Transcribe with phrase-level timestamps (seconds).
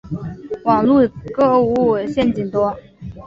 [0.63, 2.75] 网路购物陷阱多